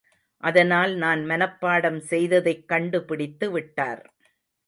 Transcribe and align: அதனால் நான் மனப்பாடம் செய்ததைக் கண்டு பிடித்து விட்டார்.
அதனால் 0.43 0.93
நான் 0.95 1.21
மனப்பாடம் 1.25 1.99
செய்ததைக் 2.09 2.67
கண்டு 2.67 2.99
பிடித்து 3.03 3.49
விட்டார். 3.51 4.03